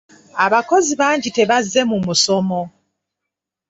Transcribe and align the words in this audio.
Abakozi 0.45 0.91
bangi 1.01 1.29
tebazze 1.37 1.81
mu 1.89 1.97
musomo. 2.05 2.61